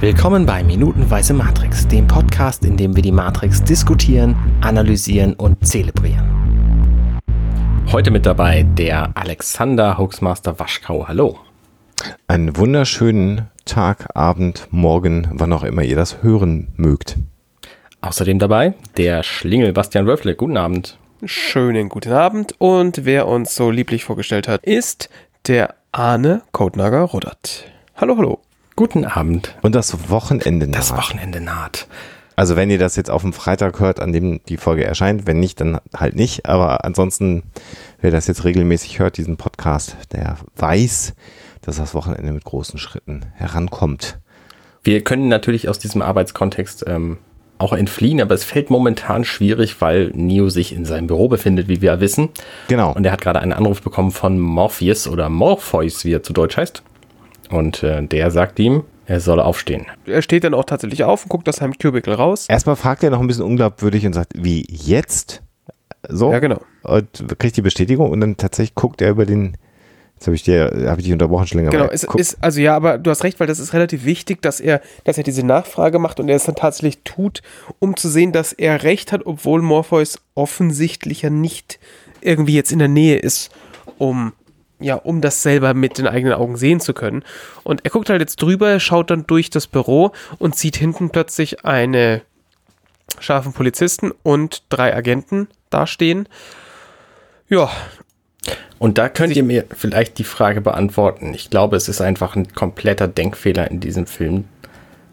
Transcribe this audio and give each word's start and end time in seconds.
Willkommen 0.00 0.46
bei 0.46 0.64
Minutenweise 0.64 1.34
Matrix, 1.34 1.86
dem 1.86 2.06
Podcast, 2.06 2.64
in 2.64 2.78
dem 2.78 2.96
wir 2.96 3.02
die 3.02 3.12
Matrix 3.12 3.62
diskutieren, 3.62 4.34
analysieren 4.62 5.34
und 5.34 5.66
zelebrieren. 5.66 7.22
Heute 7.92 8.10
mit 8.10 8.24
dabei 8.24 8.62
der 8.62 9.14
Alexander 9.14 9.98
Hoaxmaster 9.98 10.58
Waschkau. 10.58 11.06
Hallo. 11.06 11.38
Einen 12.28 12.56
wunderschönen 12.56 13.50
Tag, 13.66 14.06
Abend, 14.16 14.68
Morgen, 14.70 15.28
wann 15.34 15.52
auch 15.52 15.64
immer 15.64 15.82
ihr 15.82 15.96
das 15.96 16.22
hören 16.22 16.68
mögt. 16.76 17.18
Außerdem 18.00 18.38
dabei 18.38 18.72
der 18.96 19.22
Schlingel 19.22 19.74
Bastian 19.74 20.06
Wölfle. 20.06 20.34
Guten 20.34 20.56
Abend. 20.56 20.96
Schönen 21.26 21.90
guten 21.90 22.14
Abend 22.14 22.54
und 22.56 23.04
wer 23.04 23.28
uns 23.28 23.54
so 23.54 23.70
lieblich 23.70 24.04
vorgestellt 24.04 24.48
hat, 24.48 24.64
ist 24.64 25.10
der 25.46 25.74
Arne 25.92 26.40
Codenager 26.52 27.02
Ruddert. 27.02 27.66
Hallo, 27.96 28.16
hallo. 28.16 28.40
Guten 28.76 29.04
Abend. 29.04 29.56
Und 29.62 29.74
das 29.74 30.10
Wochenende 30.10 30.66
naht. 30.66 30.78
Das 30.78 30.96
Wochenende 30.96 31.40
naht. 31.40 31.86
Also 32.36 32.56
wenn 32.56 32.70
ihr 32.70 32.78
das 32.78 32.96
jetzt 32.96 33.10
auf 33.10 33.20
dem 33.20 33.34
Freitag 33.34 33.80
hört, 33.80 34.00
an 34.00 34.12
dem 34.12 34.40
die 34.48 34.56
Folge 34.56 34.84
erscheint, 34.84 35.26
wenn 35.26 35.40
nicht, 35.40 35.60
dann 35.60 35.78
halt 35.94 36.16
nicht. 36.16 36.46
Aber 36.46 36.84
ansonsten, 36.86 37.42
wer 38.00 38.10
das 38.10 38.26
jetzt 38.28 38.44
regelmäßig 38.44 38.98
hört, 38.98 39.18
diesen 39.18 39.36
Podcast, 39.36 39.96
der 40.12 40.38
weiß, 40.56 41.12
dass 41.60 41.76
das 41.76 41.94
Wochenende 41.94 42.32
mit 42.32 42.44
großen 42.44 42.78
Schritten 42.78 43.26
herankommt. 43.34 44.18
Wir 44.82 45.04
können 45.04 45.28
natürlich 45.28 45.68
aus 45.68 45.78
diesem 45.78 46.00
Arbeitskontext 46.00 46.84
ähm, 46.86 47.18
auch 47.58 47.74
entfliehen, 47.74 48.22
aber 48.22 48.34
es 48.34 48.44
fällt 48.44 48.70
momentan 48.70 49.24
schwierig, 49.24 49.82
weil 49.82 50.10
Neo 50.14 50.48
sich 50.48 50.72
in 50.74 50.86
seinem 50.86 51.08
Büro 51.08 51.28
befindet, 51.28 51.68
wie 51.68 51.82
wir 51.82 52.00
wissen. 52.00 52.30
Genau. 52.68 52.94
Und 52.94 53.04
er 53.04 53.12
hat 53.12 53.20
gerade 53.20 53.40
einen 53.40 53.52
Anruf 53.52 53.82
bekommen 53.82 54.12
von 54.12 54.40
Morpheus 54.40 55.06
oder 55.06 55.28
Morpheus, 55.28 56.06
wie 56.06 56.14
er 56.14 56.22
zu 56.22 56.32
Deutsch 56.32 56.56
heißt. 56.56 56.82
Und 57.50 57.82
äh, 57.82 58.02
der 58.02 58.30
sagt 58.30 58.58
ihm, 58.58 58.84
er 59.06 59.20
solle 59.20 59.44
aufstehen. 59.44 59.86
Er 60.06 60.22
steht 60.22 60.44
dann 60.44 60.54
auch 60.54 60.64
tatsächlich 60.64 61.02
auf 61.04 61.24
und 61.24 61.28
guckt 61.30 61.48
aus 61.48 61.56
seinem 61.56 61.74
Cubicle 61.76 62.14
raus. 62.14 62.46
Erstmal 62.48 62.76
fragt 62.76 63.02
er 63.02 63.10
noch 63.10 63.20
ein 63.20 63.26
bisschen 63.26 63.44
unglaubwürdig 63.44 64.06
und 64.06 64.12
sagt, 64.12 64.32
wie 64.36 64.64
jetzt? 64.68 65.42
So. 66.08 66.32
Ja, 66.32 66.38
genau. 66.38 66.60
Und 66.82 67.26
kriegt 67.38 67.56
die 67.56 67.62
Bestätigung 67.62 68.10
und 68.10 68.20
dann 68.20 68.36
tatsächlich 68.36 68.74
guckt 68.74 69.02
er 69.02 69.10
über 69.10 69.26
den 69.26 69.56
Jetzt 70.20 70.26
habe 70.26 70.34
ich 70.34 70.42
dir, 70.42 70.70
habe 70.86 71.00
ich 71.00 71.04
dich 71.06 71.14
unterbrochen 71.14 71.46
schon 71.46 71.60
länger. 71.60 71.70
Genau, 71.70 71.86
es 71.86 72.04
ist, 72.04 72.36
also 72.42 72.60
ja, 72.60 72.76
aber 72.76 72.98
du 72.98 73.10
hast 73.10 73.24
recht, 73.24 73.40
weil 73.40 73.46
das 73.46 73.58
ist 73.58 73.72
relativ 73.72 74.04
wichtig, 74.04 74.42
dass 74.42 74.60
er, 74.60 74.82
dass 75.04 75.16
er 75.16 75.24
diese 75.24 75.42
Nachfrage 75.46 75.98
macht 75.98 76.20
und 76.20 76.28
er 76.28 76.36
es 76.36 76.44
dann 76.44 76.56
tatsächlich 76.56 77.04
tut, 77.04 77.40
um 77.78 77.96
zu 77.96 78.10
sehen, 78.10 78.30
dass 78.30 78.52
er 78.52 78.82
recht 78.82 79.12
hat, 79.12 79.24
obwohl 79.24 79.62
Morpheus 79.62 80.20
offensichtlich 80.34 81.22
ja 81.22 81.30
nicht 81.30 81.80
irgendwie 82.20 82.54
jetzt 82.54 82.70
in 82.70 82.80
der 82.80 82.88
Nähe 82.88 83.16
ist, 83.16 83.50
um 83.96 84.34
ja, 84.80 84.96
um 84.96 85.20
das 85.20 85.42
selber 85.42 85.74
mit 85.74 85.98
den 85.98 86.06
eigenen 86.06 86.34
Augen 86.34 86.56
sehen 86.56 86.80
zu 86.80 86.94
können. 86.94 87.22
Und 87.62 87.84
er 87.84 87.90
guckt 87.90 88.10
halt 88.10 88.20
jetzt 88.20 88.42
drüber, 88.42 88.80
schaut 88.80 89.10
dann 89.10 89.26
durch 89.26 89.50
das 89.50 89.66
Büro 89.66 90.12
und 90.38 90.56
sieht 90.56 90.76
hinten 90.76 91.10
plötzlich 91.10 91.64
eine 91.64 92.22
scharfen 93.18 93.52
Polizisten 93.52 94.12
und 94.22 94.62
drei 94.68 94.94
Agenten 94.94 95.48
dastehen. 95.68 96.28
Ja, 97.48 97.70
und 98.80 98.96
da 98.96 99.10
könnt 99.10 99.36
ihr 99.36 99.42
mir 99.42 99.66
vielleicht 99.76 100.16
die 100.16 100.24
Frage 100.24 100.62
beantworten. 100.62 101.34
Ich 101.34 101.50
glaube, 101.50 101.76
es 101.76 101.88
ist 101.90 102.00
einfach 102.00 102.34
ein 102.34 102.50
kompletter 102.54 103.08
Denkfehler 103.08 103.70
in 103.70 103.78
diesem 103.78 104.06
Film. 104.06 104.44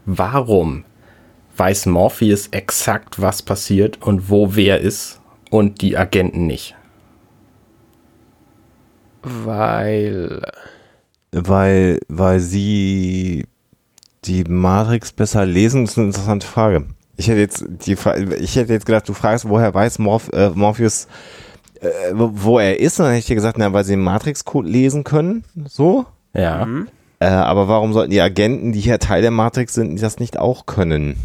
Warum 0.06 0.86
weiß 1.58 1.88
Morpheus 1.88 2.48
exakt, 2.52 3.22
was 3.22 3.42
passiert 3.42 4.02
und 4.02 4.30
wo 4.30 4.56
wer 4.56 4.80
ist 4.80 5.20
und 5.50 5.82
die 5.82 5.98
Agenten 5.98 6.48
nicht? 6.48 6.77
Weil. 9.24 10.42
Weil, 11.32 12.00
weil 12.08 12.40
sie 12.40 13.46
die 14.26 14.44
Matrix 14.44 15.12
besser 15.12 15.46
lesen, 15.46 15.84
das 15.84 15.92
ist 15.92 15.98
eine 15.98 16.08
interessante 16.08 16.48
Frage. 16.48 16.86
Ich 17.18 17.28
hätte 17.28 17.40
jetzt 17.40 17.66
die 17.68 17.94
ich 18.40 18.56
hätte 18.56 18.74
jetzt 18.74 18.86
gedacht, 18.86 19.10
du 19.10 19.14
fragst, 19.14 19.48
woher 19.50 19.74
weiß 19.74 20.00
Morph 20.00 20.30
äh, 20.34 20.50
Morpheus 20.50 21.08
äh, 21.82 21.88
wo 22.14 22.60
er 22.60 22.80
ist. 22.80 23.00
Und 23.00 23.06
dann 23.06 23.14
hätte 23.14 23.20
ich 23.20 23.26
dir 23.28 23.36
gesagt, 23.36 23.58
na, 23.58 23.74
weil 23.74 23.84
sie 23.84 23.94
den 23.94 24.04
Matrix-Code 24.04 24.68
lesen 24.68 25.04
können. 25.04 25.44
So. 25.68 26.06
Ja. 26.34 26.66
Mhm. 26.66 26.88
Äh, 27.20 27.28
aber 27.28 27.68
warum 27.68 27.94
sollten 27.94 28.12
die 28.12 28.22
Agenten, 28.22 28.72
die 28.72 28.80
hier 28.80 29.00
Teil 29.00 29.22
der 29.22 29.32
Matrix 29.32 29.74
sind, 29.74 30.02
das 30.02 30.20
nicht 30.20 30.38
auch 30.38 30.66
können? 30.66 31.16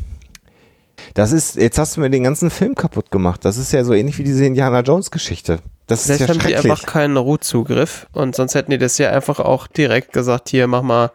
Das 1.14 1.32
ist, 1.32 1.56
jetzt 1.56 1.78
hast 1.78 1.96
du 1.96 2.00
mir 2.00 2.10
den 2.10 2.24
ganzen 2.24 2.50
Film 2.50 2.74
kaputt 2.74 3.10
gemacht. 3.10 3.44
Das 3.44 3.56
ist 3.56 3.72
ja 3.72 3.84
so 3.84 3.92
ähnlich 3.92 4.18
wie 4.18 4.24
diese 4.24 4.44
Indiana 4.44 4.80
Jones 4.80 5.10
Geschichte. 5.10 5.58
Das 5.86 6.04
Vielleicht 6.04 6.22
ist 6.22 6.28
ja 6.28 6.34
haben 6.34 6.46
die 6.46 6.56
einfach 6.56 6.86
keinen 6.86 7.16
Root-Zugriff 7.16 8.06
und 8.12 8.34
sonst 8.36 8.54
hätten 8.54 8.70
die 8.70 8.78
das 8.78 8.98
ja 8.98 9.10
einfach 9.10 9.40
auch 9.40 9.66
direkt 9.66 10.12
gesagt, 10.12 10.48
hier 10.48 10.66
mach 10.66 10.82
mal 10.82 11.10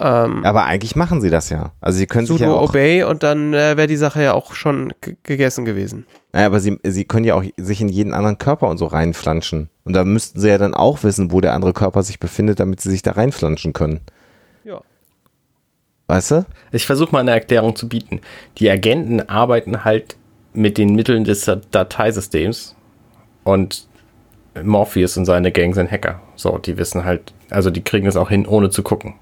ähm, 0.00 0.44
Aber 0.46 0.64
eigentlich 0.64 0.96
machen 0.96 1.20
sie 1.20 1.28
das 1.28 1.50
ja. 1.50 1.72
Also 1.80 1.98
sie 1.98 2.06
können 2.06 2.26
Sudo 2.26 2.38
sich 2.38 2.46
ja 2.46 2.52
auch, 2.52 2.70
Obey 2.70 3.04
und 3.04 3.22
dann 3.22 3.52
äh, 3.52 3.76
wäre 3.76 3.86
die 3.86 3.96
Sache 3.96 4.22
ja 4.22 4.32
auch 4.32 4.54
schon 4.54 4.94
gegessen 5.22 5.66
gewesen. 5.66 6.06
Naja, 6.32 6.46
aber 6.46 6.60
sie, 6.60 6.78
sie 6.82 7.04
können 7.04 7.26
ja 7.26 7.34
auch 7.34 7.44
sich 7.58 7.82
in 7.82 7.90
jeden 7.90 8.14
anderen 8.14 8.38
Körper 8.38 8.68
und 8.68 8.78
so 8.78 8.86
reinflanschen. 8.86 9.68
Und 9.84 9.92
da 9.92 10.04
müssten 10.04 10.40
sie 10.40 10.48
ja 10.48 10.56
dann 10.56 10.74
auch 10.74 11.02
wissen, 11.02 11.32
wo 11.32 11.42
der 11.42 11.52
andere 11.52 11.74
Körper 11.74 12.02
sich 12.02 12.18
befindet, 12.18 12.60
damit 12.60 12.80
sie 12.80 12.90
sich 12.90 13.02
da 13.02 13.12
reinflanschen 13.12 13.74
können. 13.74 14.00
Ja. 14.64 14.80
Weißt 16.06 16.30
du? 16.30 16.46
Ich 16.72 16.86
versuche 16.86 17.12
mal 17.12 17.20
eine 17.20 17.32
Erklärung 17.32 17.76
zu 17.76 17.86
bieten. 17.86 18.22
Die 18.56 18.70
Agenten 18.70 19.20
arbeiten 19.28 19.84
halt 19.84 20.16
mit 20.54 20.78
den 20.78 20.94
Mitteln 20.94 21.24
des 21.24 21.50
Dateisystems 21.70 22.74
und 23.52 23.86
Morpheus 24.62 25.16
und 25.16 25.24
seine 25.24 25.52
Gang 25.52 25.74
sind 25.74 25.90
Hacker. 25.90 26.20
So, 26.36 26.58
die 26.58 26.76
wissen 26.76 27.04
halt, 27.04 27.32
also 27.50 27.70
die 27.70 27.82
kriegen 27.82 28.06
es 28.06 28.16
auch 28.16 28.28
hin, 28.28 28.46
ohne 28.46 28.70
zu 28.70 28.82
gucken 28.82 29.14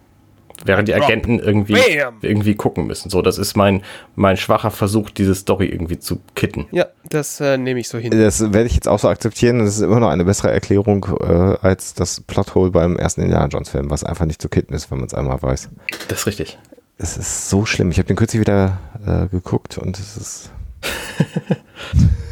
während 0.65 0.89
die 0.89 0.94
Agenten 0.94 1.39
irgendwie, 1.39 1.78
irgendwie 2.22 2.55
gucken 2.55 2.87
müssen. 2.87 3.11
So, 3.11 3.22
das 3.22 3.39
ist 3.39 3.56
mein, 3.56 3.83
mein 4.16 4.37
schwacher 4.37 4.71
Versuch, 4.71 5.11
diese 5.11 5.34
Story 5.34 5.66
irgendwie 5.66 5.99
zu 5.99 6.21
kitten. 6.34 6.66
Ja, 6.71 6.87
das 7.09 7.41
äh, 7.41 7.56
nehme 7.56 7.81
ich 7.81 7.89
so 7.89 7.99
hin. 7.99 8.11
Das 8.11 8.41
werde 8.41 8.66
ich 8.66 8.75
jetzt 8.75 8.89
auch 8.89 8.99
so 8.99 9.09
akzeptieren. 9.09 9.61
Das 9.61 9.77
ist 9.77 9.81
immer 9.81 10.00
noch 10.00 10.09
eine 10.09 10.25
bessere 10.25 10.50
Erklärung 10.50 11.06
äh, 11.21 11.56
als 11.62 11.95
das 11.95 12.21
Plothole 12.21 12.71
beim 12.71 12.97
ersten 12.97 13.22
Indiana 13.22 13.47
Jones 13.47 13.69
Film, 13.69 13.91
was 13.91 14.05
einfach 14.05 14.27
nicht 14.27 14.43
zu 14.43 14.49
kitten 14.49 14.75
ist, 14.75 14.91
wenn 14.91 14.99
man 14.99 15.06
es 15.06 15.15
einmal 15.15 15.41
weiß. 15.41 15.69
Das 16.09 16.21
ist 16.21 16.27
richtig. 16.27 16.59
Es 16.99 17.16
ist 17.16 17.49
so 17.49 17.65
schlimm. 17.65 17.91
Ich 17.91 17.99
habe 17.99 18.09
den 18.09 18.16
kürzlich 18.16 18.41
wieder 18.41 18.78
äh, 19.06 19.28
geguckt 19.28 19.78
und 19.78 19.99
es 19.99 20.16
ist. 20.16 20.50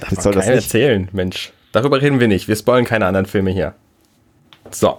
Darf 0.00 0.20
soll 0.20 0.34
das 0.34 0.46
nicht 0.46 0.54
erzählen, 0.56 1.08
Mensch. 1.12 1.52
Darüber 1.72 2.00
reden 2.00 2.20
wir 2.20 2.28
nicht. 2.28 2.48
Wir 2.48 2.56
spoilen 2.56 2.84
keine 2.84 3.06
anderen 3.06 3.26
Filme 3.26 3.50
hier. 3.50 3.74
So. 4.70 4.98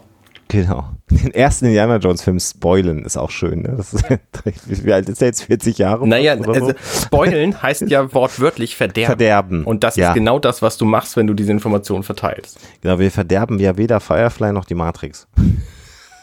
Genau. 0.49 0.89
Den 1.09 1.33
ersten 1.33 1.65
Indiana 1.65 1.97
Jones 1.97 2.21
Film 2.21 2.39
spoilen 2.39 3.03
ist 3.03 3.17
auch 3.17 3.31
schön. 3.31 3.63
Ne? 3.63 3.73
Das 3.75 3.93
ist, 3.93 4.05
wie 4.85 4.93
alt 4.93 5.09
ist 5.09 5.19
der 5.19 5.27
jetzt? 5.27 5.43
40 5.43 5.77
Jahre? 5.77 6.07
Naja, 6.07 6.33
also 6.33 6.73
spoilen 7.05 7.61
heißt 7.61 7.89
ja 7.89 8.13
wortwörtlich 8.13 8.75
verderben. 8.75 9.07
Verderben. 9.07 9.65
Und 9.65 9.83
das 9.83 9.97
ja. 9.97 10.09
ist 10.09 10.13
genau 10.15 10.39
das, 10.39 10.61
was 10.61 10.77
du 10.77 10.85
machst, 10.85 11.17
wenn 11.17 11.27
du 11.27 11.33
diese 11.33 11.51
Information 11.51 12.03
verteilst. 12.03 12.59
Genau, 12.81 12.99
wir 12.99 13.11
verderben 13.11 13.59
ja 13.59 13.77
weder 13.77 13.99
Firefly 13.99 14.53
noch 14.53 14.65
die 14.65 14.75
Matrix. 14.75 15.27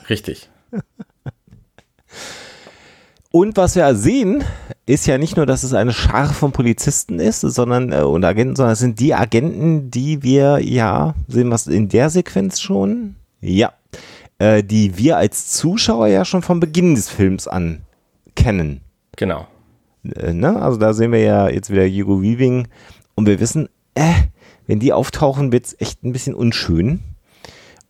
Richtig. 0.09 0.49
Und 3.35 3.57
was 3.57 3.75
wir 3.75 3.93
sehen, 3.97 4.45
ist 4.87 5.09
ja 5.09 5.19
nicht 5.19 5.37
nur, 5.37 5.45
dass 5.45 5.65
es 5.65 5.75
eine 5.75 5.93
Schar 5.93 6.33
von 6.33 6.53
Polizisten 6.53 7.19
ist, 7.19 7.41
sondern 7.41 7.91
äh, 7.91 8.03
und 8.03 8.25
Agenten, 8.25 8.55
sondern 8.55 8.75
es 8.75 8.79
sind 8.79 9.01
die 9.01 9.13
Agenten, 9.13 9.91
die 9.91 10.23
wir 10.23 10.61
ja 10.63 11.17
sehen, 11.27 11.51
was 11.51 11.67
in 11.67 11.89
der 11.89 12.11
Sequenz 12.11 12.61
schon. 12.61 13.17
Ja, 13.41 13.73
äh, 14.39 14.63
die 14.63 14.99
wir 14.99 15.17
als 15.17 15.49
Zuschauer 15.53 16.07
ja 16.07 16.25
schon 16.25 16.43
vom 16.43 16.61
Beginn 16.61 16.95
des 16.95 17.09
Films 17.09 17.49
an 17.49 17.81
kennen. 18.37 18.83
Genau. 19.17 19.49
Äh, 20.05 20.33
ne? 20.33 20.63
Also 20.63 20.79
da 20.79 20.93
sehen 20.95 21.11
wir 21.11 21.19
ja 21.19 21.49
jetzt 21.49 21.71
wieder 21.71 21.89
Hugo 21.89 22.23
Weaving 22.23 22.69
und 23.17 23.27
wir 23.27 23.41
wissen, 23.41 23.69
äh, 23.97 24.13
wenn 24.69 24.79
die 24.79 24.93
auftauchen, 24.93 25.51
wird 25.51 25.67
es 25.67 25.81
echt 25.81 26.05
ein 26.05 26.13
bisschen 26.13 26.37
unschön. 26.37 27.01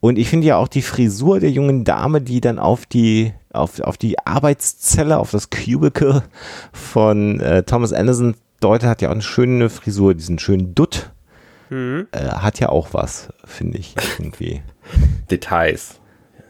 Und 0.04 0.18
ich 0.18 0.28
finde 0.28 0.46
ja 0.48 0.58
auch 0.58 0.68
die 0.68 0.82
Frisur 0.82 1.40
der 1.40 1.50
jungen 1.50 1.82
Dame, 1.82 2.20
die 2.20 2.42
dann 2.42 2.58
auf 2.58 2.84
die, 2.84 3.32
auf, 3.54 3.80
auf 3.80 3.96
die 3.96 4.18
Arbeitszelle, 4.18 5.16
auf 5.18 5.30
das 5.30 5.48
Cubicle 5.48 6.22
von 6.74 7.40
äh, 7.40 7.62
Thomas 7.62 7.94
Anderson 7.94 8.34
deutet, 8.60 8.86
hat 8.86 9.00
ja 9.00 9.08
auch 9.08 9.12
eine 9.12 9.22
schöne 9.22 9.70
Frisur, 9.70 10.12
diesen 10.12 10.38
schönen 10.38 10.74
Dutt. 10.74 11.10
Mhm. 11.70 12.06
Äh, 12.12 12.18
hat 12.18 12.60
ja 12.60 12.68
auch 12.68 12.88
was, 12.92 13.30
finde 13.46 13.78
ich, 13.78 13.94
irgendwie. 14.18 14.60
Details. 15.30 15.98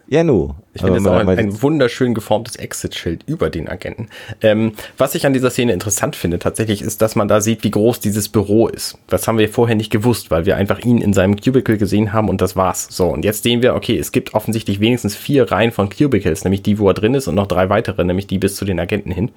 Ja, 0.06 0.22
nu. 0.22 0.54
Ich 0.74 0.82
finde 0.82 0.98
es 0.98 1.06
auch 1.06 1.14
ein, 1.14 1.28
ein, 1.28 1.62
wunderschön 1.62 2.14
geformtes 2.14 2.56
Exit-Schild 2.56 3.22
über 3.26 3.48
den 3.48 3.68
Agenten. 3.68 4.08
Ähm, 4.42 4.72
was 4.98 5.14
ich 5.14 5.24
an 5.24 5.32
dieser 5.32 5.50
Szene 5.50 5.72
interessant 5.72 6.14
finde, 6.14 6.38
tatsächlich, 6.38 6.82
ist, 6.82 7.00
dass 7.00 7.16
man 7.16 7.26
da 7.26 7.40
sieht, 7.40 7.64
wie 7.64 7.70
groß 7.70 8.00
dieses 8.00 8.28
Büro 8.28 8.68
ist. 8.68 8.98
Das 9.06 9.26
haben 9.26 9.38
wir 9.38 9.48
vorher 9.48 9.76
nicht 9.76 9.90
gewusst, 9.90 10.30
weil 10.30 10.44
wir 10.44 10.56
einfach 10.56 10.80
ihn 10.80 10.98
in 10.98 11.14
seinem 11.14 11.36
Cubicle 11.36 11.78
gesehen 11.78 12.12
haben 12.12 12.28
und 12.28 12.40
das 12.40 12.54
war's. 12.54 12.88
So, 12.90 13.06
und 13.06 13.24
jetzt 13.24 13.44
sehen 13.44 13.62
wir, 13.62 13.74
okay, 13.74 13.96
es 13.98 14.12
gibt 14.12 14.34
offensichtlich 14.34 14.80
wenigstens 14.80 15.16
vier 15.16 15.50
Reihen 15.50 15.72
von 15.72 15.88
Cubicles, 15.88 16.44
nämlich 16.44 16.62
die, 16.62 16.78
wo 16.78 16.88
er 16.88 16.94
drin 16.94 17.14
ist 17.14 17.28
und 17.28 17.34
noch 17.34 17.46
drei 17.46 17.70
weitere, 17.70 18.04
nämlich 18.04 18.26
die 18.26 18.38
bis 18.38 18.56
zu 18.56 18.64
den 18.64 18.80
Agenten 18.80 19.10
hin. 19.10 19.30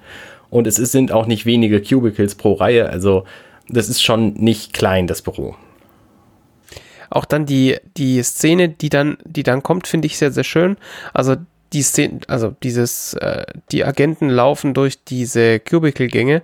Und 0.50 0.66
es 0.66 0.78
ist, 0.78 0.92
sind 0.92 1.12
auch 1.12 1.26
nicht 1.26 1.46
wenige 1.46 1.80
Cubicles 1.80 2.34
pro 2.34 2.54
Reihe, 2.54 2.90
also 2.90 3.24
das 3.68 3.88
ist 3.88 4.02
schon 4.02 4.34
nicht 4.34 4.72
klein, 4.72 5.06
das 5.06 5.22
Büro 5.22 5.54
auch 7.10 7.24
dann 7.24 7.46
die, 7.46 7.76
die 7.96 8.22
Szene, 8.22 8.68
die 8.68 8.88
dann, 8.88 9.18
die 9.24 9.42
dann 9.42 9.62
kommt, 9.62 9.86
finde 9.86 10.06
ich 10.06 10.18
sehr, 10.18 10.30
sehr 10.32 10.44
schön. 10.44 10.76
Also 11.12 11.36
die 11.72 11.82
Szene, 11.82 12.20
also 12.28 12.54
dieses, 12.62 13.14
äh, 13.14 13.44
die 13.72 13.84
Agenten 13.84 14.28
laufen 14.28 14.74
durch 14.74 15.04
diese 15.04 15.60
Cubicle-Gänge. 15.60 16.42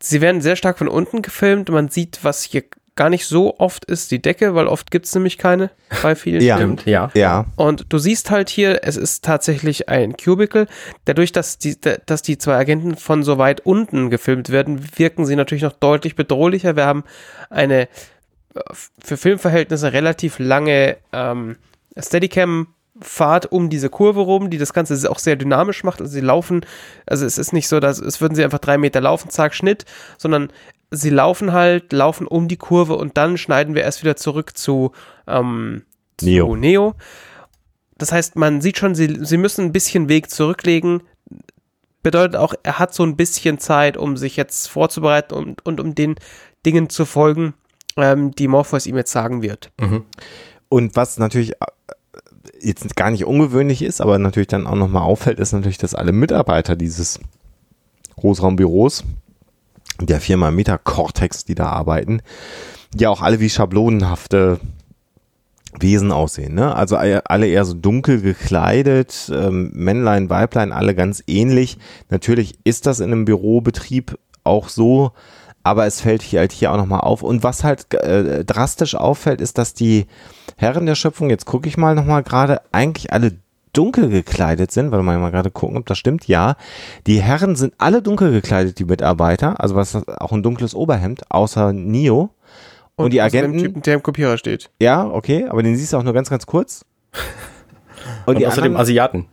Sie 0.00 0.20
werden 0.20 0.40
sehr 0.40 0.56
stark 0.56 0.78
von 0.78 0.88
unten 0.88 1.22
gefilmt. 1.22 1.68
Man 1.70 1.88
sieht, 1.88 2.20
was 2.22 2.42
hier 2.44 2.64
gar 2.94 3.10
nicht 3.10 3.26
so 3.26 3.58
oft 3.58 3.84
ist, 3.84 4.10
die 4.10 4.20
Decke, 4.20 4.56
weil 4.56 4.66
oft 4.66 4.90
gibt 4.90 5.06
es 5.06 5.14
nämlich 5.14 5.38
keine 5.38 5.70
bei 6.02 6.16
vielen 6.16 6.40
Ja. 6.42 6.56
Filmen. 6.56 6.78
ja. 6.84 7.10
Ja. 7.14 7.46
Und 7.54 7.86
du 7.90 7.98
siehst 7.98 8.30
halt 8.32 8.48
hier, 8.48 8.80
es 8.82 8.96
ist 8.96 9.24
tatsächlich 9.24 9.88
ein 9.88 10.16
Cubicle. 10.16 10.66
Dadurch, 11.04 11.30
dass 11.30 11.58
die, 11.58 11.76
dass 12.06 12.22
die 12.22 12.38
zwei 12.38 12.56
Agenten 12.56 12.96
von 12.96 13.22
so 13.22 13.38
weit 13.38 13.60
unten 13.60 14.10
gefilmt 14.10 14.50
werden, 14.50 14.80
wirken 14.96 15.26
sie 15.26 15.36
natürlich 15.36 15.62
noch 15.62 15.74
deutlich 15.74 16.16
bedrohlicher. 16.16 16.74
Wir 16.74 16.86
haben 16.86 17.04
eine 17.50 17.82
äh, 17.82 17.86
für 18.98 19.16
Filmverhältnisse 19.16 19.92
relativ 19.92 20.38
lange 20.38 20.96
ähm, 21.12 21.56
Steadicam-Fahrt 21.96 23.52
um 23.52 23.68
diese 23.70 23.90
Kurve 23.90 24.20
rum, 24.20 24.50
die 24.50 24.58
das 24.58 24.72
Ganze 24.72 25.10
auch 25.10 25.18
sehr 25.18 25.36
dynamisch 25.36 25.84
macht. 25.84 26.00
Also 26.00 26.12
sie 26.12 26.20
laufen, 26.20 26.64
also 27.06 27.24
es 27.24 27.38
ist 27.38 27.52
nicht 27.52 27.68
so, 27.68 27.80
dass 27.80 27.98
es 27.98 28.20
würden 28.20 28.34
sie 28.34 28.44
einfach 28.44 28.58
drei 28.58 28.78
Meter 28.78 29.00
laufen, 29.00 29.30
zack, 29.30 29.54
Schnitt, 29.54 29.84
sondern 30.16 30.50
sie 30.90 31.10
laufen 31.10 31.52
halt, 31.52 31.92
laufen 31.92 32.26
um 32.26 32.48
die 32.48 32.56
Kurve 32.56 32.96
und 32.96 33.16
dann 33.16 33.36
schneiden 33.36 33.74
wir 33.74 33.82
erst 33.82 34.02
wieder 34.02 34.16
zurück 34.16 34.56
zu, 34.56 34.92
ähm, 35.26 35.82
zu 36.16 36.26
Neo. 36.26 36.56
Neo. 36.56 36.94
Das 37.98 38.12
heißt, 38.12 38.36
man 38.36 38.60
sieht 38.60 38.78
schon, 38.78 38.94
sie, 38.94 39.18
sie 39.20 39.36
müssen 39.36 39.66
ein 39.66 39.72
bisschen 39.72 40.08
Weg 40.08 40.30
zurücklegen. 40.30 41.02
Bedeutet 42.02 42.36
auch, 42.36 42.54
er 42.62 42.78
hat 42.78 42.94
so 42.94 43.02
ein 43.02 43.16
bisschen 43.16 43.58
Zeit, 43.58 43.96
um 43.96 44.16
sich 44.16 44.36
jetzt 44.36 44.68
vorzubereiten 44.68 45.34
und, 45.34 45.66
und 45.66 45.80
um 45.80 45.94
den 45.94 46.14
Dingen 46.64 46.88
zu 46.90 47.04
folgen, 47.04 47.54
ähm, 47.98 48.32
die 48.32 48.48
Morpheus 48.48 48.86
ihm 48.86 48.96
jetzt 48.96 49.12
sagen 49.12 49.42
wird. 49.42 49.70
Und 50.68 50.96
was 50.96 51.18
natürlich 51.18 51.52
äh, 51.52 51.66
jetzt 52.60 52.96
gar 52.96 53.10
nicht 53.10 53.24
ungewöhnlich 53.24 53.82
ist, 53.82 54.00
aber 54.00 54.18
natürlich 54.18 54.48
dann 54.48 54.66
auch 54.66 54.74
nochmal 54.74 55.02
auffällt, 55.02 55.38
ist 55.38 55.52
natürlich, 55.52 55.78
dass 55.78 55.94
alle 55.94 56.12
Mitarbeiter 56.12 56.76
dieses 56.76 57.20
Großraumbüros 58.16 59.04
der 60.00 60.20
Firma 60.20 60.50
Metacortex, 60.50 61.44
die 61.44 61.54
da 61.54 61.66
arbeiten, 61.66 62.20
ja 62.94 63.10
auch 63.10 63.22
alle 63.22 63.40
wie 63.40 63.50
schablonenhafte 63.50 64.60
Wesen 65.78 66.12
aussehen. 66.12 66.54
Ne? 66.54 66.74
Also 66.74 66.96
alle 66.96 67.46
eher 67.46 67.64
so 67.64 67.74
dunkel 67.74 68.20
gekleidet, 68.20 69.30
ähm, 69.32 69.70
Männlein, 69.74 70.30
Weiblein, 70.30 70.72
alle 70.72 70.94
ganz 70.94 71.22
ähnlich. 71.26 71.78
Natürlich 72.08 72.58
ist 72.64 72.86
das 72.86 73.00
in 73.00 73.12
einem 73.12 73.24
Bürobetrieb 73.24 74.18
auch 74.44 74.68
so, 74.68 75.12
aber 75.68 75.84
es 75.84 76.00
fällt 76.00 76.22
hier 76.22 76.40
halt 76.40 76.52
hier 76.52 76.72
auch 76.72 76.78
nochmal 76.78 77.00
auf. 77.00 77.22
Und 77.22 77.42
was 77.42 77.62
halt 77.62 77.92
äh, 77.92 78.42
drastisch 78.42 78.94
auffällt, 78.94 79.42
ist, 79.42 79.58
dass 79.58 79.74
die 79.74 80.06
Herren 80.56 80.86
der 80.86 80.94
Schöpfung, 80.94 81.28
jetzt 81.28 81.44
gucke 81.44 81.68
ich 81.68 81.76
mal 81.76 81.94
nochmal 81.94 82.22
gerade, 82.22 82.62
eigentlich 82.72 83.12
alle 83.12 83.32
dunkel 83.74 84.08
gekleidet 84.08 84.72
sind, 84.72 84.90
weil 84.90 85.02
wir 85.02 85.18
mal 85.18 85.30
gerade 85.30 85.50
gucken, 85.50 85.76
ob 85.76 85.84
das 85.84 85.98
stimmt. 85.98 86.26
Ja, 86.26 86.56
die 87.06 87.20
Herren 87.20 87.54
sind 87.54 87.74
alle 87.76 88.00
dunkel 88.00 88.32
gekleidet, 88.32 88.78
die 88.78 88.86
Mitarbeiter, 88.86 89.60
also 89.60 89.74
was 89.74 89.94
auch 89.94 90.32
ein 90.32 90.42
dunkles 90.42 90.74
Oberhemd, 90.74 91.30
außer 91.30 91.74
Neo. 91.74 92.30
Und, 92.96 93.12
die 93.12 93.20
außer 93.20 93.30
dem 93.30 93.44
Agenten, 93.44 93.58
Typen, 93.58 93.82
der 93.82 93.94
im 93.94 94.02
Kopierer 94.02 94.38
steht. 94.38 94.70
ja, 94.80 95.06
okay, 95.06 95.46
aber 95.48 95.62
den 95.62 95.76
siehst 95.76 95.92
du 95.92 95.98
auch 95.98 96.02
nur 96.02 96.14
ganz, 96.14 96.30
ganz 96.30 96.46
kurz. 96.46 96.86
Und, 98.24 98.34
Und 98.34 98.38
die 98.38 98.46
außerdem 98.46 98.72
anderen, 98.72 98.80
Asiaten. 98.80 99.26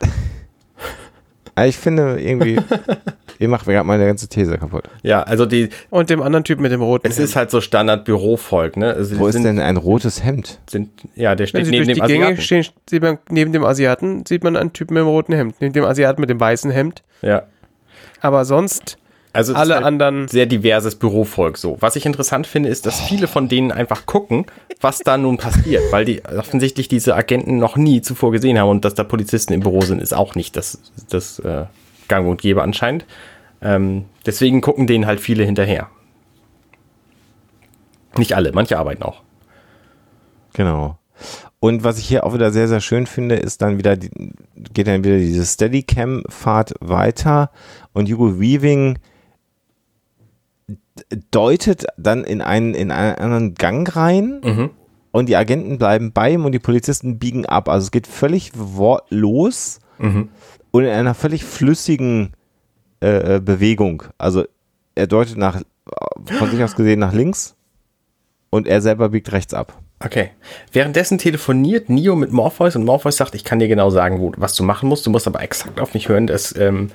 Ich 1.64 1.78
finde 1.78 2.20
irgendwie, 2.20 2.60
ihr 3.38 3.48
macht 3.48 3.66
mir 3.66 3.74
gerade 3.74 3.86
meine 3.86 4.06
ganze 4.06 4.28
These 4.28 4.58
kaputt. 4.58 4.84
Ja, 5.02 5.22
also 5.22 5.46
die, 5.46 5.68
Und 5.90 6.10
dem 6.10 6.22
anderen 6.22 6.44
Typen 6.44 6.62
mit 6.62 6.72
dem 6.72 6.82
roten. 6.82 7.06
es 7.06 7.18
ist 7.18 7.36
halt 7.36 7.50
so 7.50 7.60
Standard-Bürovolk, 7.60 8.76
ne? 8.76 8.94
Also 8.94 9.18
Wo 9.18 9.26
ist 9.26 9.34
sind, 9.34 9.44
denn 9.44 9.58
ein 9.58 9.76
rotes 9.76 10.22
Hemd? 10.24 10.58
Sind, 10.68 10.90
ja, 11.14 11.34
der 11.34 11.44
Wenn 11.44 11.48
steht 11.48 11.64
sie 11.66 11.70
neben 11.72 11.84
durch 11.86 11.98
dem 11.98 12.06
die 12.06 12.12
Gänge 12.12 12.24
Asiaten. 12.26 12.42
stehen, 12.42 12.66
sieht 12.88 13.02
man 13.02 13.18
neben 13.30 13.52
dem 13.52 13.64
Asiaten, 13.64 14.24
sieht 14.26 14.44
man 14.44 14.56
einen 14.56 14.72
Typen 14.72 14.94
mit 14.94 15.02
dem 15.02 15.08
roten 15.08 15.32
Hemd. 15.32 15.54
Neben 15.60 15.72
dem 15.72 15.84
Asiaten 15.84 16.20
mit 16.20 16.30
dem 16.30 16.40
weißen 16.40 16.70
Hemd. 16.70 17.02
Ja. 17.22 17.42
Aber 18.20 18.44
sonst 18.44 18.98
Also 19.32 19.52
es 19.52 19.58
alle 19.58 19.70
ist 19.70 19.76
halt 19.76 19.86
anderen. 19.86 20.28
sehr 20.28 20.46
diverses 20.46 20.94
Bürovolk 20.96 21.58
so. 21.58 21.76
Was 21.80 21.96
ich 21.96 22.06
interessant 22.06 22.46
finde, 22.46 22.68
ist, 22.70 22.86
dass 22.86 23.00
viele 23.00 23.26
von 23.28 23.48
denen 23.48 23.70
einfach 23.72 24.06
gucken, 24.06 24.46
was 24.80 24.98
da 25.00 25.16
nun 25.18 25.36
passiert, 25.36 25.82
weil 25.90 26.04
die 26.04 26.22
offensichtlich 26.24 26.88
diese 26.88 27.14
Agenten 27.14 27.58
noch 27.58 27.76
nie 27.76 28.00
zuvor 28.02 28.32
gesehen 28.32 28.58
haben 28.58 28.68
und 28.70 28.84
dass 28.84 28.94
da 28.94 29.04
Polizisten 29.04 29.52
im 29.52 29.60
Büro 29.60 29.80
sind, 29.82 30.00
ist 30.02 30.14
auch 30.14 30.34
nicht 30.34 30.56
das, 30.56 30.78
das 31.10 31.38
äh, 31.40 31.64
Gang 32.08 32.28
und 32.28 32.40
Gäbe 32.40 32.62
anscheinend. 32.62 33.04
Ähm, 33.60 34.04
deswegen 34.24 34.60
gucken 34.60 34.86
denen 34.86 35.06
halt 35.06 35.20
viele 35.20 35.44
hinterher. 35.44 35.88
Nicht 38.16 38.34
alle, 38.34 38.52
manche 38.52 38.78
arbeiten 38.78 39.02
auch. 39.02 39.22
Genau. 40.54 40.98
Und 41.58 41.84
was 41.84 41.98
ich 41.98 42.06
hier 42.06 42.24
auch 42.24 42.34
wieder 42.34 42.52
sehr, 42.52 42.68
sehr 42.68 42.80
schön 42.80 43.06
finde, 43.06 43.36
ist 43.36 43.62
dann 43.62 43.78
wieder, 43.78 43.96
die, 43.96 44.10
geht 44.72 44.86
dann 44.86 45.04
wieder 45.04 45.18
diese 45.18 45.44
Steadicam-Fahrt 45.44 46.74
weiter 46.80 47.50
und 47.92 48.10
Hugo 48.10 48.38
Weaving 48.38 48.98
deutet 51.30 51.86
dann 51.96 52.24
in 52.24 52.40
einen, 52.40 52.74
in 52.74 52.90
einen 52.90 53.16
anderen 53.16 53.54
Gang 53.54 53.96
rein 53.96 54.70
und 55.12 55.28
die 55.28 55.36
Agenten 55.36 55.78
bleiben 55.78 56.12
bei 56.12 56.32
ihm 56.32 56.44
und 56.44 56.52
die 56.52 56.58
Polizisten 56.58 57.18
biegen 57.18 57.46
ab. 57.46 57.68
Also 57.68 57.86
es 57.86 57.90
geht 57.90 58.06
völlig 58.06 58.52
wortlos 58.54 59.80
und 59.98 60.84
in 60.84 60.90
einer 60.90 61.14
völlig 61.14 61.44
flüssigen 61.44 62.32
äh, 63.00 63.36
äh, 63.36 63.40
Bewegung. 63.40 64.02
Also 64.18 64.44
er 64.94 65.06
deutet 65.06 65.36
nach, 65.36 65.60
von 66.38 66.50
sich 66.50 66.62
aus 66.62 66.76
gesehen 66.76 66.98
nach 67.00 67.12
links 67.12 67.54
und 68.50 68.66
er 68.66 68.80
selber 68.80 69.10
biegt 69.10 69.32
rechts 69.32 69.54
ab. 69.54 69.78
Okay. 70.04 70.30
Währenddessen 70.72 71.18
telefoniert 71.18 71.88
Neo 71.88 72.16
mit 72.16 72.32
Morpheus 72.32 72.76
und 72.76 72.84
Morpheus 72.84 73.16
sagt, 73.16 73.34
ich 73.34 73.44
kann 73.44 73.58
dir 73.58 73.68
genau 73.68 73.90
sagen, 73.90 74.20
wo, 74.20 74.32
was 74.36 74.54
du 74.54 74.62
machen 74.64 74.88
musst. 74.88 75.06
Du 75.06 75.10
musst 75.10 75.26
aber 75.26 75.42
exakt 75.42 75.80
auf 75.80 75.94
mich 75.94 76.08
hören, 76.08 76.26
dass 76.26 76.56
ähm, 76.56 76.90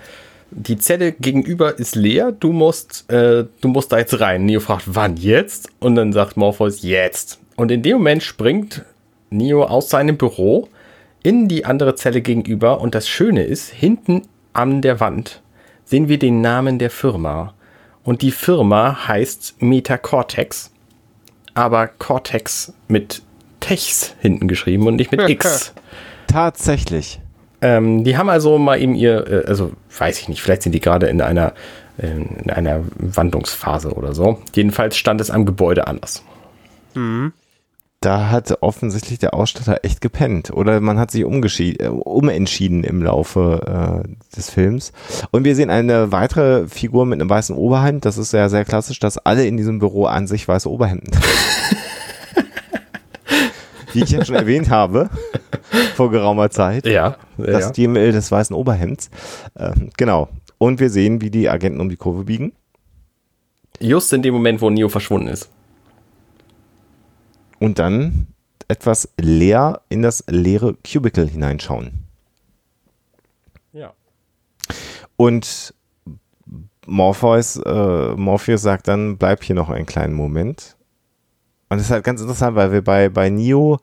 die 0.51 0.77
Zelle 0.77 1.11
gegenüber 1.11 1.79
ist 1.79 1.95
leer. 1.95 2.31
Du 2.31 2.51
musst, 2.51 3.09
äh, 3.11 3.45
du 3.61 3.67
musst 3.67 3.91
da 3.91 3.97
jetzt 3.97 4.19
rein. 4.19 4.45
Neo 4.45 4.59
fragt, 4.59 4.83
wann 4.87 5.17
jetzt? 5.17 5.69
Und 5.79 5.95
dann 5.95 6.13
sagt 6.13 6.37
Morpheus, 6.37 6.83
jetzt. 6.83 7.39
Und 7.55 7.71
in 7.71 7.81
dem 7.81 7.97
Moment 7.97 8.21
springt 8.21 8.85
Neo 9.29 9.63
aus 9.63 9.89
seinem 9.89 10.17
Büro 10.17 10.67
in 11.23 11.47
die 11.47 11.65
andere 11.65 11.95
Zelle 11.95 12.21
gegenüber. 12.21 12.81
Und 12.81 12.95
das 12.95 13.07
Schöne 13.07 13.43
ist, 13.43 13.69
hinten 13.69 14.23
an 14.53 14.81
der 14.81 14.99
Wand 14.99 15.41
sehen 15.85 16.07
wir 16.07 16.19
den 16.19 16.41
Namen 16.41 16.79
der 16.79 16.89
Firma. 16.89 17.53
Und 18.03 18.21
die 18.21 18.31
Firma 18.31 19.07
heißt 19.07 19.61
Metacortex 19.61 20.71
aber 21.53 21.87
Cortex 21.87 22.73
mit 22.87 23.21
Techs 23.59 24.15
hinten 24.19 24.47
geschrieben 24.47 24.87
und 24.87 24.95
nicht 24.95 25.11
mit 25.11 25.29
X. 25.29 25.73
Tatsächlich. 26.27 27.19
ähm, 27.61 28.03
die 28.03 28.17
haben 28.17 28.29
also 28.29 28.57
mal 28.57 28.81
eben 28.81 28.95
ihr, 28.95 29.27
äh, 29.27 29.45
also 29.47 29.71
weiß 29.97 30.19
ich 30.19 30.29
nicht, 30.29 30.41
vielleicht 30.41 30.63
sind 30.63 30.71
die 30.71 30.79
gerade 30.79 31.07
in 31.07 31.21
einer, 31.21 31.53
äh, 31.97 32.07
in 32.07 32.49
einer 32.49 32.83
Wandlungsphase 32.95 33.93
oder 33.93 34.13
so. 34.13 34.39
Jedenfalls 34.55 34.97
stand 34.97 35.21
es 35.21 35.29
am 35.29 35.45
Gebäude 35.45 35.87
anders. 35.87 36.23
Da 38.01 38.31
hat 38.31 38.57
offensichtlich 38.61 39.19
der 39.19 39.35
Ausstatter 39.35 39.81
echt 39.83 40.01
gepennt. 40.01 40.49
Oder 40.49 40.79
man 40.79 40.97
hat 40.97 41.11
sich 41.11 41.21
äh, 41.21 41.87
umentschieden 41.87 42.83
im 42.83 43.03
Laufe 43.03 44.03
äh, 44.03 44.35
des 44.35 44.49
Films. 44.49 44.91
Und 45.29 45.43
wir 45.43 45.55
sehen 45.55 45.69
eine 45.69 46.11
weitere 46.11 46.67
Figur 46.67 47.05
mit 47.05 47.21
einem 47.21 47.29
weißen 47.29 47.55
Oberhemd. 47.55 48.03
Das 48.03 48.17
ist 48.17 48.33
ja 48.33 48.49
sehr 48.49 48.65
klassisch, 48.65 48.97
dass 48.97 49.19
alle 49.19 49.45
in 49.45 49.55
diesem 49.55 49.77
Büro 49.77 50.05
an 50.05 50.25
sich 50.25 50.47
weiße 50.47 50.67
Oberhemden 50.67 51.11
tragen. 51.11 51.27
Wie 53.93 54.01
ich 54.03 54.09
ja 54.09 54.25
schon 54.25 54.35
erwähnt 54.35 54.71
habe, 54.71 55.11
vor 55.95 56.09
geraumer 56.09 56.49
Zeit. 56.49 56.87
Ja, 56.87 57.17
Das 57.37 57.69
Stilmittel 57.69 58.13
des 58.13 58.31
weißen 58.31 58.55
Oberhemds. 58.55 59.11
Ähm, 59.55 59.91
genau. 59.95 60.27
Und 60.57 60.79
wir 60.79 60.89
sehen, 60.89 61.21
wie 61.21 61.29
die 61.29 61.49
Agenten 61.49 61.79
um 61.79 61.89
die 61.89 61.97
Kurve 61.97 62.23
biegen. 62.23 62.53
Just 63.79 64.11
in 64.13 64.23
dem 64.23 64.33
Moment, 64.33 64.59
wo 64.61 64.71
Neo 64.71 64.89
verschwunden 64.89 65.27
ist. 65.27 65.49
Und 67.61 67.77
dann 67.77 68.27
etwas 68.67 69.07
leer 69.19 69.81
in 69.87 70.01
das 70.01 70.23
leere 70.27 70.75
Cubicle 70.83 71.27
hineinschauen. 71.27 72.05
Ja. 73.71 73.93
Und 75.15 75.73
Morpheus, 76.87 77.57
äh, 77.57 78.15
Morpheus 78.15 78.63
sagt 78.63 78.87
dann, 78.87 79.17
bleib 79.17 79.43
hier 79.43 79.55
noch 79.55 79.69
einen 79.69 79.85
kleinen 79.85 80.15
Moment. 80.15 80.75
Und 81.69 81.77
das 81.77 81.85
ist 81.85 81.91
halt 81.91 82.03
ganz 82.03 82.19
interessant, 82.19 82.55
weil 82.55 82.71
wir 82.71 82.83
bei, 82.83 83.09
bei 83.09 83.29
Neo 83.29 83.79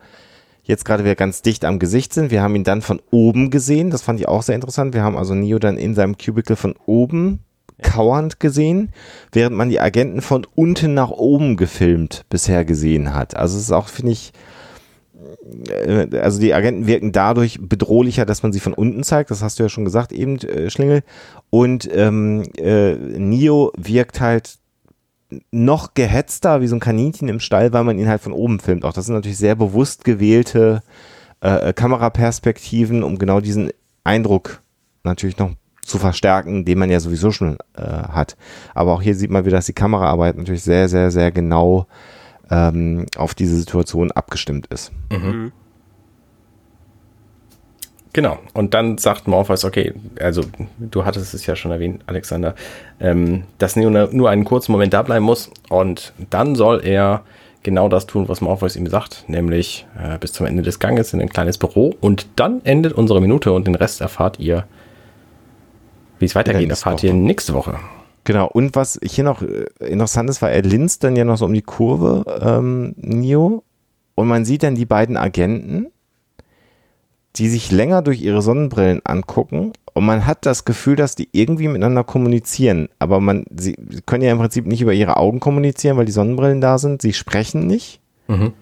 jetzt 0.64 0.84
gerade 0.84 1.04
wieder 1.04 1.14
ganz 1.14 1.40
dicht 1.42 1.64
am 1.64 1.78
Gesicht 1.78 2.12
sind. 2.12 2.32
Wir 2.32 2.42
haben 2.42 2.56
ihn 2.56 2.64
dann 2.64 2.82
von 2.82 3.00
oben 3.12 3.50
gesehen. 3.50 3.90
Das 3.90 4.02
fand 4.02 4.18
ich 4.18 4.26
auch 4.26 4.42
sehr 4.42 4.56
interessant. 4.56 4.92
Wir 4.92 5.04
haben 5.04 5.16
also 5.16 5.34
Neo 5.34 5.60
dann 5.60 5.78
in 5.78 5.94
seinem 5.94 6.18
Cubicle 6.18 6.56
von 6.56 6.74
oben 6.84 7.44
kauernd 7.82 8.40
gesehen, 8.40 8.90
während 9.32 9.56
man 9.56 9.68
die 9.68 9.80
Agenten 9.80 10.20
von 10.20 10.46
unten 10.54 10.94
nach 10.94 11.10
oben 11.10 11.56
gefilmt 11.56 12.24
bisher 12.28 12.64
gesehen 12.64 13.14
hat. 13.14 13.36
Also 13.36 13.56
es 13.56 13.64
ist 13.64 13.72
auch, 13.72 13.88
finde 13.88 14.12
ich, 14.12 14.32
äh, 15.68 16.18
also 16.18 16.40
die 16.40 16.54
Agenten 16.54 16.86
wirken 16.86 17.12
dadurch 17.12 17.58
bedrohlicher, 17.60 18.26
dass 18.26 18.42
man 18.42 18.52
sie 18.52 18.60
von 18.60 18.74
unten 18.74 19.02
zeigt. 19.02 19.30
Das 19.30 19.42
hast 19.42 19.58
du 19.58 19.62
ja 19.62 19.68
schon 19.68 19.84
gesagt, 19.84 20.12
eben, 20.12 20.38
äh, 20.38 20.70
Schlingel. 20.70 21.02
Und 21.50 21.88
ähm, 21.92 22.42
äh, 22.58 22.94
Neo 22.94 23.72
wirkt 23.76 24.20
halt 24.20 24.58
noch 25.50 25.94
gehetzter, 25.94 26.60
wie 26.60 26.68
so 26.68 26.76
ein 26.76 26.80
Kaninchen 26.80 27.28
im 27.28 27.40
Stall, 27.40 27.72
weil 27.72 27.84
man 27.84 27.98
ihn 27.98 28.08
halt 28.08 28.22
von 28.22 28.32
oben 28.32 28.60
filmt. 28.60 28.84
Auch 28.84 28.92
das 28.92 29.06
sind 29.06 29.14
natürlich 29.14 29.38
sehr 29.38 29.54
bewusst 29.54 30.04
gewählte 30.04 30.82
äh, 31.40 31.72
Kameraperspektiven, 31.72 33.02
um 33.02 33.18
genau 33.18 33.40
diesen 33.40 33.70
Eindruck 34.04 34.62
natürlich 35.04 35.38
noch 35.38 35.52
zu 35.88 35.98
verstärken, 35.98 36.64
den 36.64 36.78
man 36.78 36.90
ja 36.90 37.00
sowieso 37.00 37.30
schon 37.30 37.58
äh, 37.76 37.82
hat. 37.82 38.36
Aber 38.74 38.92
auch 38.92 39.02
hier 39.02 39.14
sieht 39.14 39.30
man 39.30 39.44
wieder, 39.44 39.56
dass 39.56 39.66
die 39.66 39.72
Kameraarbeit 39.72 40.36
natürlich 40.36 40.62
sehr, 40.62 40.88
sehr, 40.88 41.10
sehr 41.10 41.32
genau 41.32 41.86
ähm, 42.50 43.06
auf 43.16 43.34
diese 43.34 43.56
Situation 43.56 44.12
abgestimmt 44.12 44.66
ist. 44.68 44.92
Mhm. 45.10 45.52
Genau. 48.12 48.38
Und 48.54 48.74
dann 48.74 48.98
sagt 48.98 49.28
Morpheus, 49.28 49.64
okay, 49.64 49.92
also 50.20 50.42
du 50.78 51.04
hattest 51.04 51.34
es 51.34 51.46
ja 51.46 51.54
schon 51.54 51.70
erwähnt, 51.70 52.02
Alexander, 52.06 52.54
ähm, 53.00 53.44
dass 53.58 53.76
Neo 53.76 53.90
nur 53.90 54.30
einen 54.30 54.44
kurzen 54.44 54.72
Moment 54.72 54.92
da 54.92 55.02
bleiben 55.02 55.24
muss 55.24 55.50
und 55.68 56.12
dann 56.30 56.56
soll 56.56 56.80
er 56.84 57.22
genau 57.62 57.88
das 57.88 58.06
tun, 58.06 58.28
was 58.28 58.40
Morpheus 58.40 58.76
ihm 58.76 58.86
sagt, 58.86 59.24
nämlich 59.28 59.86
äh, 60.02 60.18
bis 60.18 60.32
zum 60.32 60.46
Ende 60.46 60.62
des 60.62 60.78
Ganges 60.78 61.12
in 61.12 61.20
ein 61.20 61.28
kleines 61.28 61.58
Büro 61.58 61.94
und 62.00 62.26
dann 62.36 62.64
endet 62.64 62.92
unsere 62.92 63.20
Minute 63.20 63.52
und 63.52 63.66
den 63.66 63.74
Rest 63.74 64.00
erfahrt 64.00 64.40
ihr, 64.40 64.64
wie 66.18 66.24
es 66.24 66.34
weitergeht, 66.34 66.70
erfahrt 66.70 67.02
ihr 67.02 67.14
nächste 67.14 67.54
Woche. 67.54 67.78
Genau, 68.24 68.46
und 68.46 68.76
was 68.76 68.98
hier 69.02 69.24
noch 69.24 69.42
äh, 69.42 69.66
interessant 69.80 70.28
ist, 70.28 70.42
war, 70.42 70.50
er 70.50 70.62
linst 70.62 71.04
dann 71.04 71.16
ja 71.16 71.24
noch 71.24 71.38
so 71.38 71.46
um 71.46 71.54
die 71.54 71.62
Kurve, 71.62 72.24
ähm, 72.42 72.94
Neo, 72.96 73.62
und 74.14 74.28
man 74.28 74.44
sieht 74.44 74.62
dann 74.62 74.74
die 74.74 74.86
beiden 74.86 75.16
Agenten, 75.16 75.86
die 77.36 77.48
sich 77.48 77.70
länger 77.70 78.02
durch 78.02 78.20
ihre 78.20 78.42
Sonnenbrillen 78.42 79.00
angucken 79.04 79.72
und 79.98 80.06
man 80.06 80.26
hat 80.26 80.46
das 80.46 80.64
Gefühl, 80.64 80.94
dass 80.94 81.16
die 81.16 81.28
irgendwie 81.32 81.66
miteinander 81.66 82.04
kommunizieren. 82.04 82.88
Aber 83.00 83.18
man, 83.18 83.44
sie 83.50 83.74
können 84.06 84.22
ja 84.22 84.30
im 84.30 84.38
Prinzip 84.38 84.64
nicht 84.64 84.80
über 84.80 84.92
ihre 84.92 85.16
Augen 85.16 85.40
kommunizieren, 85.40 85.96
weil 85.96 86.04
die 86.04 86.12
Sonnenbrillen 86.12 86.60
da 86.60 86.78
sind. 86.78 87.02
Sie 87.02 87.12
sprechen 87.12 87.66
nicht. 87.66 88.00
Mhm. 88.28 88.52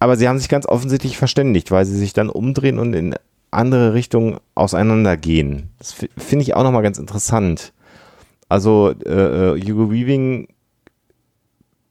Aber 0.00 0.16
sie 0.16 0.26
haben 0.26 0.40
sich 0.40 0.48
ganz 0.48 0.66
offensichtlich 0.66 1.16
verständigt, 1.16 1.70
weil 1.70 1.84
sie 1.84 1.96
sich 1.96 2.14
dann 2.14 2.28
umdrehen 2.28 2.80
und 2.80 2.94
in 2.94 3.14
andere 3.50 3.94
Richtungen 3.94 4.38
auseinandergehen. 4.54 5.70
Das 5.78 5.92
finde 5.92 6.42
ich 6.42 6.54
auch 6.54 6.62
nochmal 6.62 6.82
ganz 6.82 6.98
interessant. 6.98 7.72
Also 8.48 8.92
äh, 9.04 9.54
äh, 9.54 9.60
Hugo 9.60 9.90
Weaving 9.90 10.48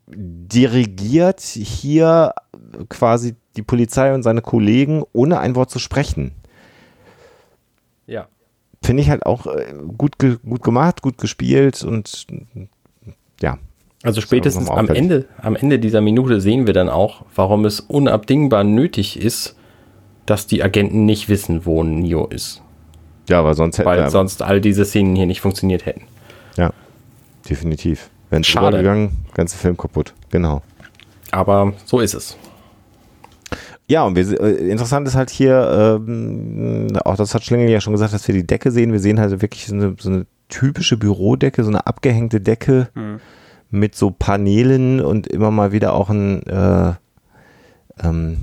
dirigiert 0.07 1.41
hier 1.41 2.33
quasi 2.89 3.35
die 3.55 3.61
Polizei 3.61 4.13
und 4.13 4.23
seine 4.23 4.41
Kollegen, 4.41 5.03
ohne 5.13 5.39
ein 5.39 5.55
Wort 5.55 5.69
zu 5.69 5.79
sprechen. 5.79 6.31
Ja. 8.07 8.27
Finde 8.81 9.03
ich 9.03 9.09
halt 9.09 9.25
auch 9.25 9.45
äh, 9.45 9.73
gut, 9.97 10.17
gut 10.17 10.63
gemacht, 10.63 11.01
gut 11.01 11.17
gespielt 11.17 11.83
und 11.83 12.25
ja. 13.41 13.57
Also 14.03 14.21
spätestens 14.21 14.69
am 14.69 14.87
Ende, 14.87 15.27
am 15.41 15.57
Ende 15.57 15.77
dieser 15.77 15.99
Minute 15.99 16.39
sehen 16.39 16.65
wir 16.65 16.73
dann 16.73 16.87
auch, 16.87 17.25
warum 17.35 17.65
es 17.65 17.81
unabdingbar 17.81 18.63
nötig 18.63 19.19
ist, 19.19 19.58
dass 20.29 20.47
die 20.47 20.63
Agenten 20.63 21.05
nicht 21.05 21.29
wissen, 21.29 21.65
wo 21.65 21.83
Neo 21.83 22.27
ist. 22.27 22.61
Ja, 23.27 23.43
weil 23.43 23.53
sonst 23.53 23.77
hätte 23.77 23.87
Weil 23.87 24.09
sonst 24.09 24.41
all 24.41 24.61
diese 24.61 24.85
Szenen 24.85 25.15
hier 25.15 25.25
nicht 25.25 25.41
funktioniert 25.41 25.85
hätten. 25.85 26.01
Ja, 26.57 26.71
definitiv. 27.49 28.09
Wenn 28.29 28.41
es 28.41 28.51
gegangen, 28.51 29.25
ganze 29.33 29.57
Film 29.57 29.75
kaputt. 29.75 30.13
Genau. 30.29 30.61
Aber 31.31 31.73
so 31.85 31.99
ist 31.99 32.13
es. 32.13 32.37
Ja, 33.87 34.03
und 34.03 34.15
wir, 34.15 34.39
äh, 34.39 34.69
interessant 34.69 35.07
ist 35.07 35.15
halt 35.15 35.31
hier, 35.31 35.99
ähm, 36.07 36.95
auch 37.03 37.15
das 37.15 37.33
hat 37.33 37.43
Schlingel 37.43 37.69
ja 37.69 37.81
schon 37.81 37.93
gesagt, 37.93 38.13
dass 38.13 38.27
wir 38.27 38.35
die 38.35 38.45
Decke 38.45 38.69
sehen. 38.71 38.91
Wir 38.91 38.99
sehen 38.99 39.19
halt 39.19 39.41
wirklich 39.41 39.65
so 39.65 39.73
eine, 39.73 39.95
so 39.99 40.09
eine 40.09 40.25
typische 40.47 40.95
Bürodecke, 40.95 41.63
so 41.63 41.69
eine 41.69 41.87
abgehängte 41.87 42.39
Decke 42.39 42.89
mhm. 42.93 43.19
mit 43.71 43.95
so 43.95 44.11
Paneelen 44.11 45.01
und 45.01 45.25
immer 45.25 45.49
mal 45.49 45.71
wieder 45.71 45.93
auch 45.93 46.09
ein, 46.11 46.43
äh, 46.43 46.93
ähm, 48.03 48.37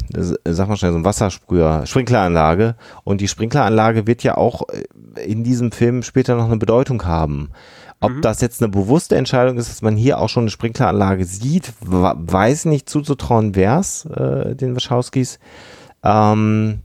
sag 0.44 0.68
mal 0.68 0.76
schnell, 0.76 0.92
so 0.92 0.98
ein 0.98 1.04
Wassersprüher, 1.04 1.86
Sprinkleranlage. 1.86 2.74
Und 3.04 3.20
die 3.20 3.28
Sprinkleranlage 3.28 4.06
wird 4.06 4.22
ja 4.22 4.36
auch 4.36 4.62
äh, 4.68 5.22
in 5.24 5.44
diesem 5.44 5.72
Film 5.72 6.02
später 6.02 6.36
noch 6.36 6.46
eine 6.46 6.58
Bedeutung 6.58 7.04
haben. 7.04 7.50
Ob 8.00 8.12
mhm. 8.12 8.20
das 8.20 8.40
jetzt 8.40 8.62
eine 8.62 8.70
bewusste 8.70 9.16
Entscheidung 9.16 9.56
ist, 9.56 9.70
dass 9.70 9.82
man 9.82 9.96
hier 9.96 10.18
auch 10.18 10.28
schon 10.28 10.44
eine 10.44 10.50
Sprinkleranlage 10.50 11.24
sieht, 11.24 11.72
weiß 11.80 12.66
nicht 12.66 12.90
zuzutrauen 12.90 13.54
wär's, 13.54 14.04
äh, 14.04 14.54
den 14.54 14.76
Wachowskis. 14.76 15.38
Ähm, 16.04 16.80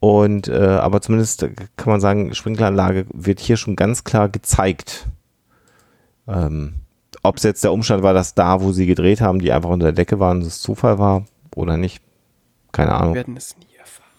und 0.00 0.48
äh, 0.48 0.56
aber 0.56 1.02
zumindest 1.02 1.46
kann 1.76 1.90
man 1.90 2.00
sagen, 2.00 2.34
Sprinkleranlage 2.34 3.06
wird 3.12 3.40
hier 3.40 3.56
schon 3.56 3.76
ganz 3.76 4.04
klar 4.04 4.28
gezeigt. 4.28 5.08
Ähm, 6.26 6.74
Ob 7.22 7.36
es 7.36 7.42
jetzt 7.42 7.64
der 7.64 7.72
Umstand 7.72 8.02
war, 8.02 8.14
dass 8.14 8.34
da, 8.34 8.62
wo 8.62 8.72
sie 8.72 8.86
gedreht 8.86 9.20
haben, 9.20 9.40
die 9.40 9.52
einfach 9.52 9.70
unter 9.70 9.86
der 9.86 9.92
Decke 9.92 10.18
waren, 10.18 10.40
das 10.40 10.60
Zufall 10.60 10.98
war 10.98 11.24
oder 11.58 11.76
nicht, 11.76 12.02
keine 12.72 12.94
Ahnung. 12.94 13.14
Wir 13.14 13.20
werden 13.20 13.36
es 13.36 13.56
nie 13.58 13.76
erfahren. 13.78 14.10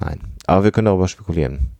Nein, 0.00 0.20
aber 0.46 0.64
wir 0.64 0.70
können 0.70 0.86
darüber 0.86 1.08
spekulieren. 1.08 1.70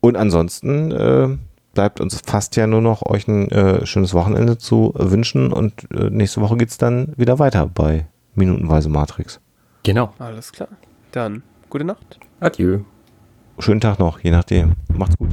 Und 0.00 0.16
ansonsten 0.16 0.92
äh, 0.92 1.36
bleibt 1.74 2.00
uns 2.00 2.20
fast 2.20 2.56
ja 2.56 2.66
nur 2.66 2.80
noch 2.80 3.02
euch 3.02 3.28
ein 3.28 3.50
äh, 3.50 3.86
schönes 3.86 4.14
Wochenende 4.14 4.58
zu 4.58 4.92
wünschen 4.96 5.52
und 5.52 5.90
äh, 5.92 6.10
nächste 6.10 6.40
Woche 6.40 6.56
geht 6.56 6.70
es 6.70 6.78
dann 6.78 7.12
wieder 7.16 7.38
weiter 7.38 7.66
bei 7.66 8.06
Minutenweise 8.34 8.88
Matrix. 8.88 9.40
Genau. 9.82 10.12
Alles 10.18 10.52
klar. 10.52 10.68
Dann 11.12 11.42
gute 11.70 11.84
Nacht. 11.84 12.18
Adieu. 12.40 12.80
Schönen 13.58 13.80
Tag 13.80 13.98
noch, 13.98 14.20
je 14.20 14.30
nachdem. 14.30 14.74
Macht's 14.92 15.16
gut. 15.16 15.30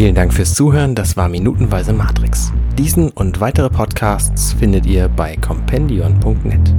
Vielen 0.00 0.14
Dank 0.14 0.32
fürs 0.32 0.54
Zuhören. 0.54 0.94
Das 0.94 1.18
war 1.18 1.28
Minutenweise 1.28 1.92
Matrix. 1.92 2.54
Diesen 2.78 3.10
und 3.10 3.42
weitere 3.42 3.68
Podcasts 3.68 4.54
findet 4.54 4.86
ihr 4.86 5.08
bei 5.08 5.36
compendion.net. 5.36 6.74